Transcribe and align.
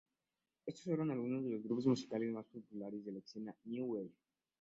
Estos 0.65 0.85
fueron 0.85 1.11
algunos 1.11 1.43
de 1.43 1.51
los 1.51 1.61
grupos 1.61 1.85
musicales 1.85 2.31
más 2.33 2.47
populares 2.47 3.05
de 3.05 3.11
la 3.11 3.19
escena 3.19 3.55
new 3.65 3.85
wave. 3.85 4.09